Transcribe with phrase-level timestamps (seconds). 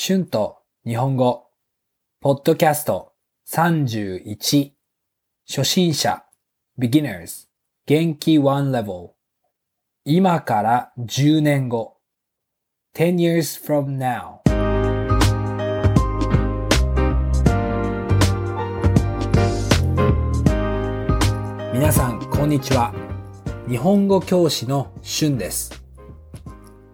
[0.00, 1.48] 春と日本語、
[2.20, 3.14] ポッドキャスト
[3.48, 4.70] 31、
[5.44, 6.22] 初心者、
[6.78, 7.48] beginners、
[7.84, 9.14] 元気 one level、
[10.04, 11.96] 今から10年後、
[12.94, 14.38] 10 years from now。
[21.74, 22.94] 皆さん、こんにちは。
[23.68, 25.82] 日本語教師の春です。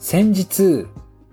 [0.00, 0.88] 先日、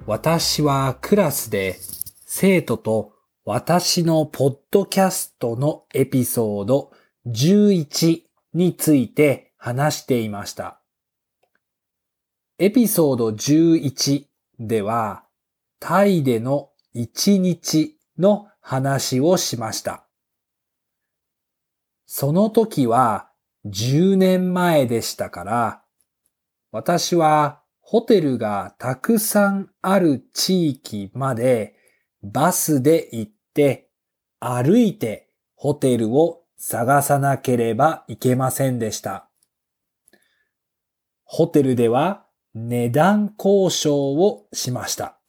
[0.07, 1.79] 私はクラスで
[2.27, 3.13] 生徒と
[3.43, 6.91] 私のポッドキャストのエピソード
[7.25, 8.21] 11
[8.53, 10.79] について話していました。
[12.59, 14.25] エピソード11
[14.59, 15.23] では
[15.79, 20.05] タイでの1日の話をしました。
[22.05, 23.29] その時は
[23.65, 25.81] 10年前でしたから、
[26.71, 31.75] 私はホテルがたくさんある地域まで
[32.23, 33.89] バスで行って
[34.39, 39.29] 歩いてホテルを探さなければいけませんでした。
[41.25, 45.19] ホテルでは値段交渉をしました。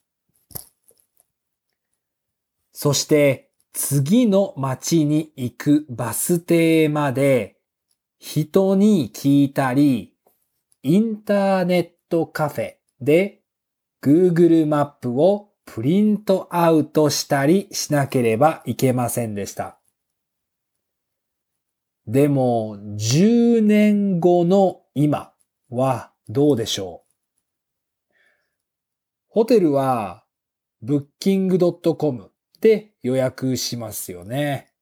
[2.72, 7.58] そして次の町に行くバス停まで
[8.18, 10.14] 人に聞いたり、
[10.82, 13.42] インターネットトカフェで
[14.02, 19.80] Google マップをプリントアウトしたりしなければいけませんでした。
[22.06, 25.32] でも、10年後の今
[25.68, 28.12] はどうでしょう？
[29.28, 30.24] ホテルは
[30.84, 34.72] booking.com で予約しますよね。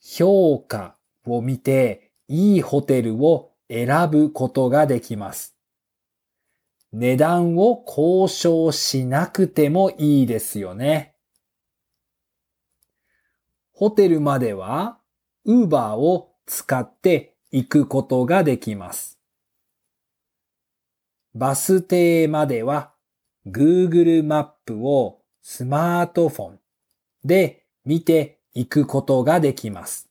[0.00, 5.57] 評価を見ていいホテルを選ぶことができます。
[6.92, 11.14] 値段を交渉しなくてもいいですよね。
[13.72, 14.98] ホテルまでは
[15.46, 19.18] Uber を使って行くことができます。
[21.34, 22.92] バス停までは
[23.46, 26.58] Google マップをスマートフォン
[27.24, 30.08] で見て行くことができます。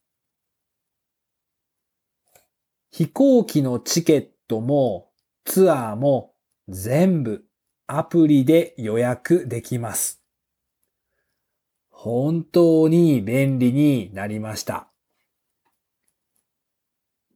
[2.92, 5.10] 飛行機のチケットも
[5.44, 6.34] ツアーも
[6.70, 7.46] 全部
[7.88, 10.22] アプリで予約できます。
[11.90, 14.88] 本当に便利になりました。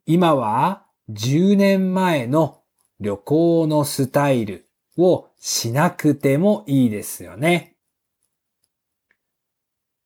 [0.05, 2.61] 今は10年前の
[2.99, 7.77] 旅行のスタイルをしなくてもいいですよね。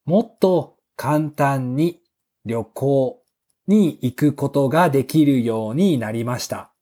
[0.05, 1.99] もっと簡単に
[2.45, 3.23] 旅行
[3.67, 6.74] に行くことができるようになりました。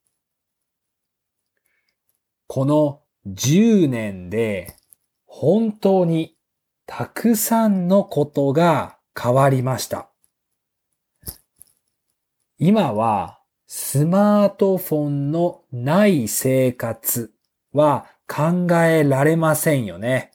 [2.54, 4.76] この10年で
[5.26, 6.36] 本当に
[6.86, 10.08] たくさんのことが変わりました。
[12.56, 17.34] 今はスマートフォンのない生活
[17.72, 20.30] は考えられませんよね。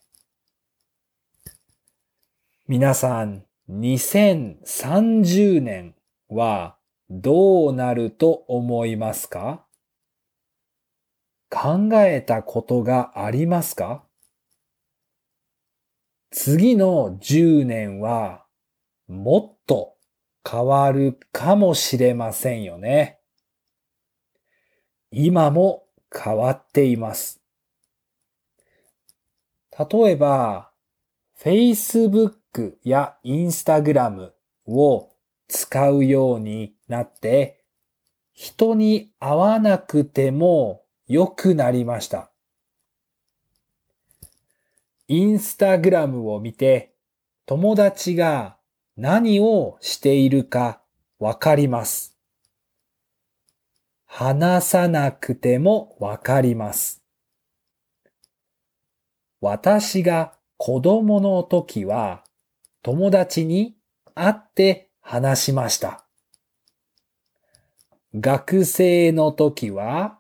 [2.68, 5.96] 皆さん、2030年
[6.28, 6.76] は
[7.10, 9.64] どうなると思いますか？
[11.50, 14.04] 考えたことがありますか？
[16.32, 18.46] 次の10年は
[19.08, 19.96] もっと
[20.48, 23.20] 変わるかもしれませんよね。
[25.12, 27.42] 今も変わっています。
[29.78, 30.72] 例えば、
[31.40, 34.32] Facebook や Instagram
[34.68, 35.10] を
[35.48, 37.64] 使うようになって、
[38.34, 42.30] 人に会わなくても良くなりました。
[45.08, 46.94] インスタグラムを見て
[47.48, 48.58] 友達が
[48.96, 50.84] 何をしているか
[51.18, 52.16] わかります。
[54.06, 57.02] 話さなくてもわかります。
[59.42, 62.24] 私が子供の時は
[62.84, 63.76] 友達に
[64.14, 66.06] 会って話しました。
[68.14, 70.19] 学生の時は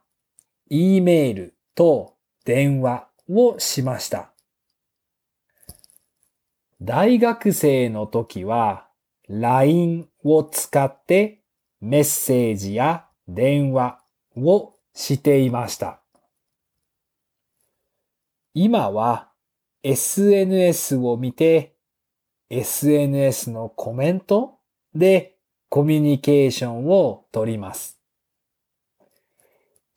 [0.69, 4.31] E メールと電話をしました。
[6.81, 8.87] 大学生の時は
[9.27, 11.41] LINE を使って
[11.81, 13.99] メッセージや電話
[14.37, 16.01] をしていました。
[18.53, 19.29] 今は
[19.83, 21.75] SNS を見て
[22.49, 24.59] SNS のコメント
[24.93, 25.35] で
[25.69, 27.98] コミュニケーションを取ります。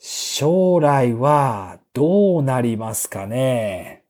[0.04, 4.02] 将来はどうなりますかね？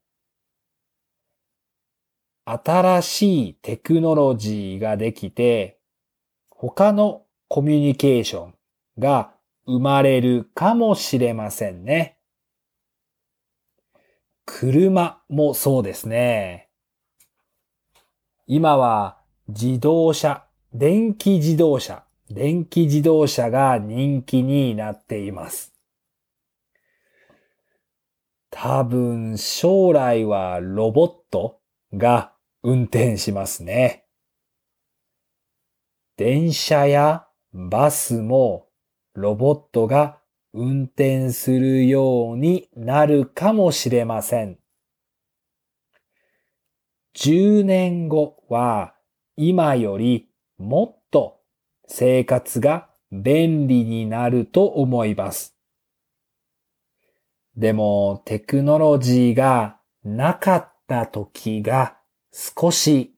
[2.47, 5.79] 新しいテクノロジーができて、
[6.49, 8.55] 他のコミュニケーション
[8.99, 9.35] が
[9.67, 12.17] 生まれるかもしれませんね。
[14.47, 16.71] 車もそうですね。
[18.47, 25.72] 今は自動車、電気自動車、電気自動車が人気になっています。
[28.55, 31.61] 多分将来はロボット
[31.95, 34.05] が運転しますね。
[36.19, 38.69] 電車やバスも
[39.15, 40.19] ロボットが
[40.53, 44.59] 運転するようになるかもしれません。
[47.17, 48.95] 10年後は
[49.35, 50.29] 今より
[50.59, 51.41] もっと
[51.89, 55.52] 生活が便利になると思います。
[57.57, 61.99] でもテクノロジーがなかった時が
[62.33, 63.15] 少し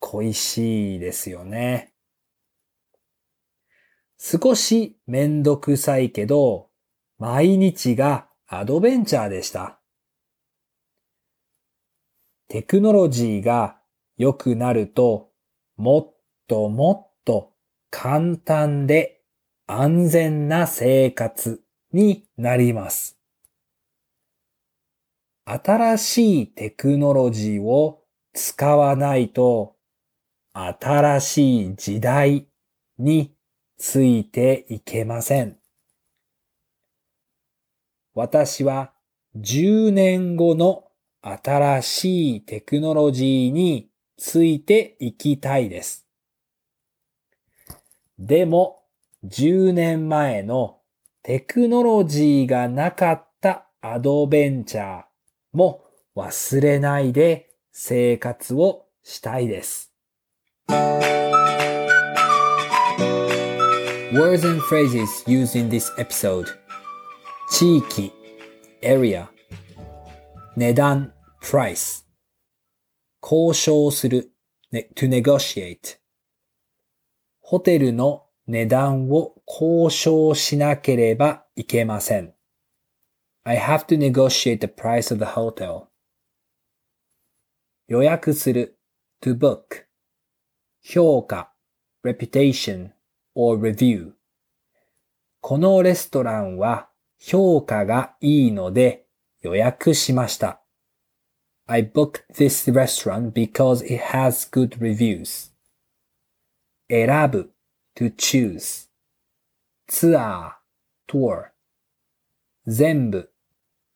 [0.00, 1.92] 恋しいですよね。
[4.18, 6.70] 少しめんどくさいけど、
[7.18, 9.78] 毎日がアドベンチャーでした。
[12.48, 13.78] テクノロジーが
[14.16, 15.30] 良くなると、
[15.76, 16.16] もっ
[16.46, 17.52] ともっと
[17.90, 19.22] 簡単で
[19.66, 21.62] 安全な生活
[21.92, 23.15] になります。
[25.48, 28.02] 新しいテクノロジーを
[28.34, 29.76] 使わないと
[30.52, 32.48] 新しい時代
[32.98, 33.32] に
[33.78, 35.56] ついていけません。
[38.12, 38.92] 私は
[39.36, 40.88] 10年後の
[41.22, 46.08] 新しいテクノロジーについていきたいです。
[48.18, 48.82] でも
[49.24, 50.80] 10年前の
[51.22, 55.05] テクノロジーがなかったアドベンチャー
[55.56, 59.92] も忘れないで生活をしたいです。
[64.12, 66.46] Words and phrases used in this episode
[67.50, 68.12] 地域
[68.82, 69.26] area
[70.56, 71.12] 値段
[71.42, 72.04] price
[73.20, 74.30] 交渉する
[74.94, 75.98] to negotiate
[77.40, 82.35] ホテルの値段を交渉しなければいけません。
[83.48, 85.86] I have to negotiate the price of the hotel.
[87.86, 88.76] 予約する
[89.22, 89.86] to book
[90.82, 91.52] 評価
[92.02, 92.90] reputation
[93.36, 94.14] or review
[95.40, 96.88] このレストランは
[97.20, 99.06] 評価がいいので
[99.42, 100.60] 予約しました。
[101.68, 105.52] I booked this restaurant because it has good reviews.
[106.90, 107.52] 選ぶ
[107.94, 108.88] to choose
[109.86, 111.50] ツアー tour
[112.66, 113.30] 全部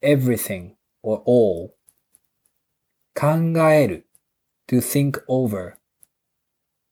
[0.02, 1.76] everything or all
[3.14, 4.08] 考える
[4.68, 5.78] to think over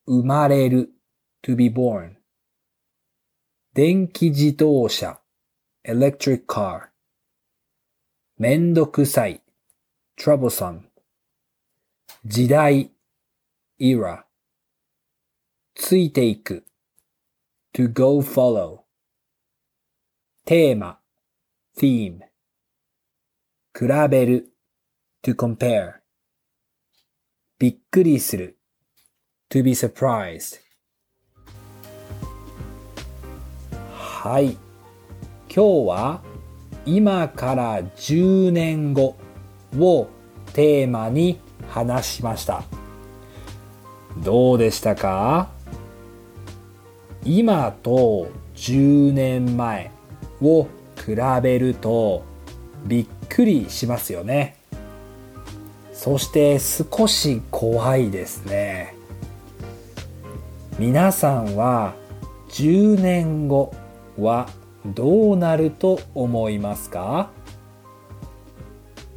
[0.05, 0.93] 生まれる
[1.41, 2.15] to be born
[3.73, 5.19] 電気自動車
[5.83, 6.89] electric car
[8.37, 9.41] めんどくさい
[10.17, 10.81] troublesome
[12.25, 12.91] 時代
[13.79, 14.23] era
[15.75, 16.65] ついていく
[17.73, 18.81] to go follow
[20.45, 20.99] テーマ
[21.77, 22.19] theme
[23.78, 24.52] 比べる。
[25.22, 25.92] to compare
[27.60, 28.58] びっくりする。
[29.48, 30.58] to be surprised
[33.92, 34.56] はい。
[35.48, 36.22] 今日は
[36.86, 39.14] 今から10年後
[39.78, 40.08] を
[40.54, 42.64] テーマに話しました。
[44.24, 45.50] どうでしたか？
[47.24, 49.92] 今と10年前
[50.42, 50.64] を
[50.96, 52.24] 比べると
[52.84, 54.56] びっくりしますよね。
[55.92, 58.94] そして少し怖いですね。
[60.78, 61.94] 皆さんは
[62.50, 63.74] 10年後
[64.18, 64.48] は
[64.86, 67.30] どうなると思いますか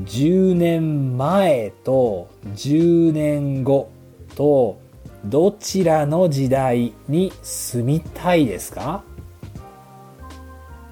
[0.02, 3.92] ?10 年前と10年後
[4.36, 4.80] と
[5.24, 9.04] どちらの時代に住みたいですか？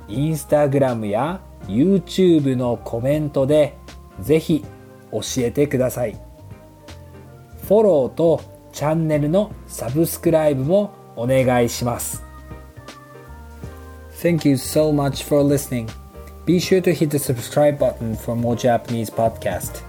[0.08, 3.77] インスタグラムや YouTube のコメントで
[4.21, 4.65] ぜひ
[5.11, 6.17] 教えてください。
[7.63, 12.23] フォローとチャンネルのサブスクライブもお願いします。
[14.21, 15.89] Thank you so much for listening.
[16.47, 19.83] Be sure to hit the subscribe button for more Japanese podcast.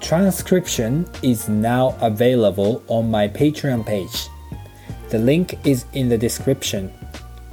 [0.00, 4.28] Transcription is now available on my Patreon page.
[5.10, 6.90] The link is in the description.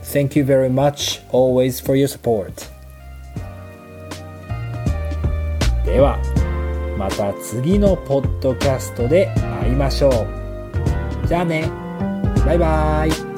[0.01, 2.69] Thank you very much always for your support.
[5.92, 6.18] では
[6.96, 9.26] また次のポッドキャストで
[9.60, 11.26] 会いましょう。
[11.26, 11.70] じゃあね。
[12.46, 13.31] バイバーイ。